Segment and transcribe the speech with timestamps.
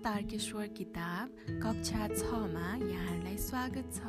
[0.00, 4.00] तारकेश्वर किताब कक्षा छमा यहाँहरूलाई स्वागत छ।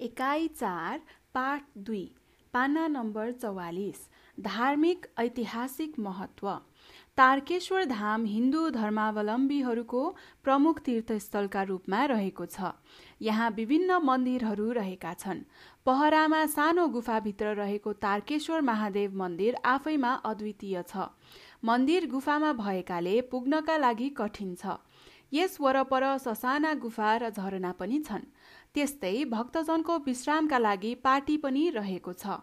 [0.00, 1.00] एकाइ चार
[1.34, 2.04] पाठ दुई।
[2.58, 3.98] पाना नम्बर चौवालिस
[4.38, 6.48] धार्मिक ऐतिहासिक महत्व
[7.18, 10.00] तारकेश्वर धाम हिन्दू धर्मावलम्बीहरूको
[10.44, 12.72] प्रमुख तीर्थस्थलका रूपमा रहेको छ।
[13.22, 15.44] यहाँ विभिन्न मन्दिरहरू रहेका छन्।
[15.86, 21.08] पहरामा सानो गुफाभित्र रहेको तारकेश्वर महादेव मन्दिर आफैमा अद्वितीय छ।
[21.64, 24.78] मन्दिर गुफामा भएकाले पुग्नका लागि कठिन छ।
[25.32, 28.26] यस वरपर ससाना गुफा र झरना पनि छन्।
[28.74, 32.38] त्यस्तै भक्तजनको विश्रामका लागि पार्टी पनि रहेको छ।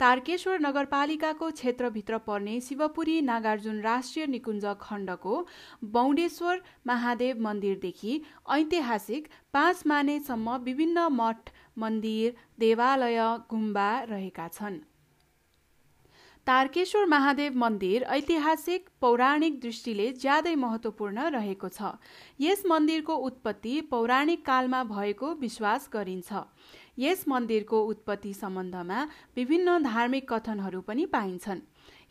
[0.00, 5.34] तारकेश्वर नगरपालिकाको क्षेत्रभित्र पर्ने शिवपुरी नागार्जुन राष्ट्रिय निकुञ्ज खण्डको
[5.94, 8.20] बौडेश्वर महादेव मन्दिरदेखि
[8.50, 14.82] ऐतिहासिक पाँच मानेसम्म विभिन्न मठ मन्दिर देवालय गुम्बा रहेका छन्।
[16.46, 21.96] तारकेश्वर महादेव मन्दिर ऐतिहासिक पौराणिक दृष्टिले ज्यादै महत्वपूर्ण रहेको छ।
[22.40, 26.42] यस मन्दिरको उत्पत्ति पौराणिक कालमा भएको विश्वास गरिन्छ।
[26.98, 29.00] यस मन्दिरको उत्पत्ति सम्बन्धमा
[29.36, 31.60] विभिन्न धार्मिक कथनहरू पनि पाइन्छन्।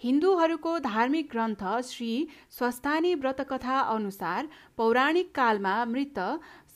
[0.04, 6.20] हिन्दूहरूको धार्मिक ग्रन्थ श्री स्वस्थानी व्रतकथा अनुसार पौराणिक कालमा मृत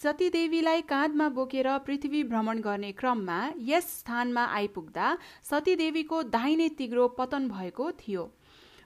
[0.04, 3.40] सतीदेवीलाई काँधमा बोकेर पृथ्वी भ्रमण गर्ने क्रममा
[3.70, 5.18] यस स्थानमा आइपुग्दा
[5.50, 8.24] सतीदेवीको दाहिने तिग्रो पतन भएको थियो।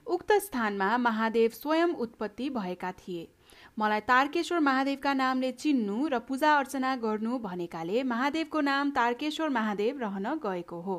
[0.06, 3.28] उक्त स्थानमा महादेव स्वयं उत्पत्ति भएका थिए।
[3.78, 10.34] मलाई तारकेश्वर महादेवका नामले चिन्नु र पूजा अर्चना गर्नु भनेकाले महादेवको नाम तारकेश्वर महादेव रहन
[10.42, 10.98] गएको हो।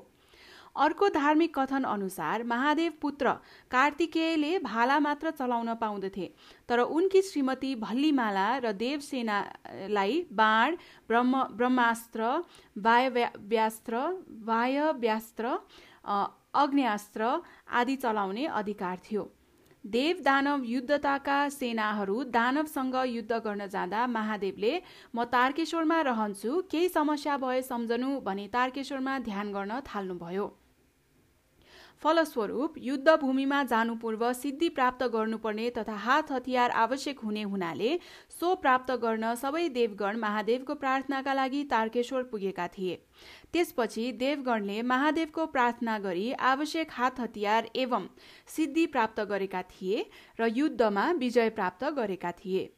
[0.76, 3.32] अर्को धार्मिक कथन अनुसार महादेव पुत्र
[3.72, 6.30] कार्तिकेयले भाला मात्र चलाउन पाउँदथे
[6.70, 10.76] तर उनकी श्रीमती भल्लीमाला र देवसेनालाई बाण
[11.08, 12.32] ब्रह्म ब्रह्मास्त्र
[12.80, 14.02] वायव्यास्त्र
[14.46, 15.58] वायव्यास्त्र
[16.56, 17.38] अग्न्यास्त्र
[17.72, 19.24] आदि चलाउने अधिकार थियो।
[19.84, 24.74] देव दानव युद्धताका सेनाहरू दानवसँग युद्ध गर्न जाँदा महादेवले
[25.16, 30.46] म तारकेश्वरमा रहन्छु केही समस्या भए सम्झनु भने तारकेश्वरमा ध्यान गर्न थाल्नुभयो।
[32.02, 37.92] फलस्वरूप युद्धभूमिमा जानु पूर्व सिद्धि प्राप्त गर्नुपर्ने तथा हात हतियार आवश्यक हुने हुनाले
[38.40, 42.96] सो प्राप्त गर्न सबै देवगण महादेवको प्रार्थनाका लागि तारकेश्वर पुगेका थिए।
[43.54, 48.08] त्यसपछि देवगणले महादेवको प्रार्थना गरी आवश्यक हात हतियार एवं
[48.48, 50.06] सिद्धि प्राप्त गरेका थिए
[50.40, 52.72] र युद्धमा विजय प्राप्त गरेका थिए।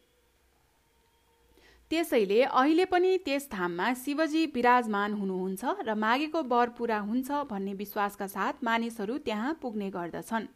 [1.91, 8.27] त्यसैले अहिले पनि त्यस धाममा शिवजी विराजमान हुनुहुन्छ र मागेको वर पूरा हुन्छ भन्ने विश्वासका
[8.27, 10.47] साथ मानिसहरू त्यहाँ पुग्ने गर्दछन्।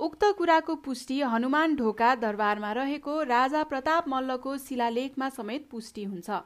[0.00, 6.40] उक्त कुराको पुष्टि हनुमान ढोका दरबारमा रहेको राजा प्रताप मल्लको शिलालेखमा समेत पुष्टि हुन्छ।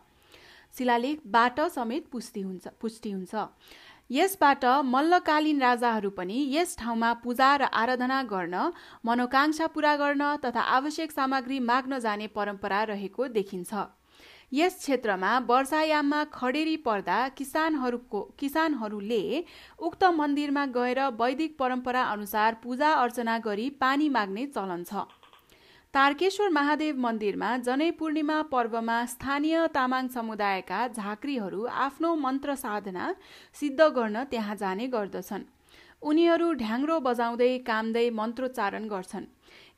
[0.74, 3.46] शिलालेखबाट समेत पुष्टि हुन्छ पुष्टि हुन्छ।
[4.10, 8.70] यसबाट मल्लकालीन राजाहरू पनि यस ठाउँमा पूजा र आराधना गर्न
[9.06, 13.86] मनोकांक्षा पूरा गर्न तथा आवश्यक सामग्री माग्न जाने परम्परा रहेको देखिन्छ।
[14.52, 19.22] यस क्षेत्रमा वर्षायाममा खडेरी पर्दा किसानहरूको किसानहरूले
[19.78, 25.06] उक्त मन्दिरमा गएर वैदिक परम्परा अनुसार पूजा अर्चना गरी पानी माग्ने चलन छ।
[25.94, 33.14] तारकेश्वर महादेव मन्दिरमा जनै पूर्णिमा पर्वमा स्थानीय तामाङ समुदायका झाँक्रीहरू आफ्नो मन्त्र साधना
[33.54, 35.48] सिद्ध गर्न त्यहाँ जाने गर्दछन्।
[36.02, 39.26] उनीहरू ढ्याङ्ग्रो बजाउँदै कामदै मन्त्रोच्चारण गर्छन्।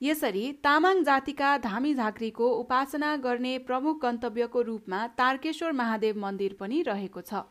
[0.03, 7.21] यसरी तामाङ जातिका धामी झाँक्रीको उपासना गर्ने प्रमुख गन्तव्यको रूपमा तारकेश्वर महादेव मन्दिर पनि रहेको
[7.21, 7.43] छ।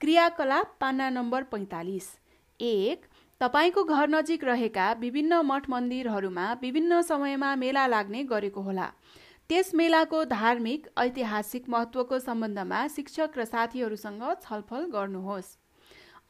[0.00, 2.06] क्रियाकलाप पान्ना नम्बर पैँतालिस।
[2.60, 3.04] एक
[3.40, 8.86] तपाईँको घर नजिक रहेका विभिन्न मठ मन्दिरहरूमा विभिन्न समयमा मेला लाग्ने गरेको होला।
[9.50, 15.56] त्यस मेलाको धार्मिक ऐतिहासिक महत्त्वको सम्बन्धमा शिक्षक र साथीहरूसँग छलफल गर्नुहोस्।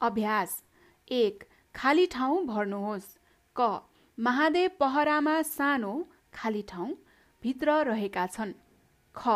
[0.01, 0.63] अभ्यास।
[1.11, 1.43] एक
[1.75, 3.07] खाली ठाउँ भर्नुहोस्।
[3.55, 3.88] क
[4.19, 5.93] महादेव पहरामा सानो
[6.33, 6.89] खाली ठाउँ
[7.43, 8.51] भित्र रहेका छन्।
[9.15, 9.27] ख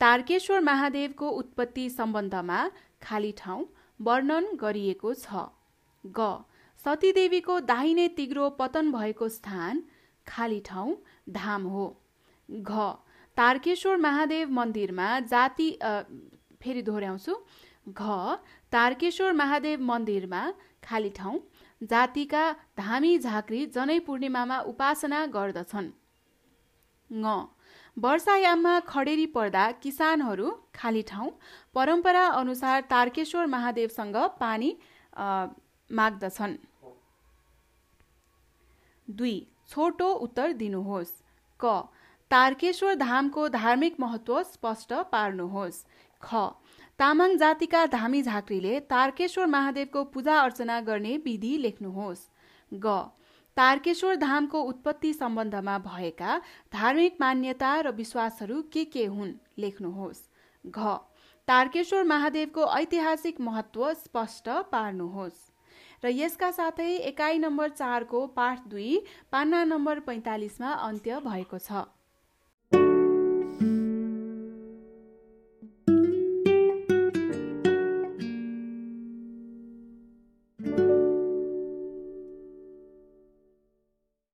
[0.00, 2.60] तारकेश्वर महादेवको उत्पत्ति सम्बन्धमा
[3.02, 3.64] खाली ठाउँ
[4.00, 5.44] वर्णन गरिएको छ।
[6.04, 6.28] ग
[6.84, 9.82] सतीदेवीको दाहिने तिग्रो पतन भएको स्थान
[10.26, 10.96] खाली ठाउँ
[11.30, 11.86] धाम हो।
[12.48, 12.88] घ
[13.36, 15.70] तारकेश्वर महादेव मन्दिरमा जाति
[16.62, 17.34] फेरि दोहोऱ्याउँछु।
[17.90, 18.02] घ
[18.72, 20.42] तारकेश्वर महादेव मन्दिरमा
[20.84, 21.38] खाली ठाउँ
[21.84, 22.44] जातिका
[22.78, 25.90] धामी झाँक्री जनै पूर्णिमामा उपासना गर्दछन्।
[27.10, 27.24] ङ।
[27.96, 31.30] वर्षायाममा खडेरी पर्दा किसानहरू खाली ठाउँ
[31.74, 34.70] परम्परा अनुसार तारकेश्वर महादेवसँग पानी
[35.90, 36.56] माग्दछन्।
[39.08, 39.36] दुई।
[39.68, 41.12] छोटो उत्तर दिनुहोस्।
[41.60, 41.64] क।
[42.30, 45.84] तारकेश्वर धामको धार्मिक महत्व स्पष्ट पार्नुहोस्।
[46.22, 46.34] ख।
[46.98, 52.20] तामाङ जातिका धामी झाँक्रीले तारकेश्वर महादेवको पूजा अर्चना गर्ने विधि लेख्नुहोस्।
[52.72, 52.94] ग।
[53.56, 56.36] तारकेश्वर धामको उत्पत्ति सम्बन्धमा भएका
[56.72, 60.22] धार्मिक मान्यता र विश्वासहरू के के हुन् लेख्नुहोस्।
[60.64, 60.94] घ।
[61.48, 65.42] तारकेश्वर महादेवको ऐतिहासिक महत्व स्पष्ट पार्नुहोस्।
[66.04, 69.02] र यसका साथै एकाइ नम्बर चारको पाठ दुई
[69.32, 71.84] पान्ना नम्बर पैँतालिसमा अन्त्य भएको छ।